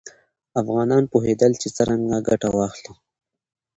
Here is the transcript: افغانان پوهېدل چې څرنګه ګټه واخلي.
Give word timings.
افغانان 0.61 1.03
پوهېدل 1.11 1.51
چې 1.61 1.67
څرنګه 1.75 2.17
ګټه 2.29 2.49
واخلي. 2.57 2.93